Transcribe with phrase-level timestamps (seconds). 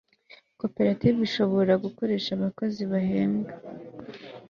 [0.59, 3.53] koperative ishobora gukoresha abakozi bahembwa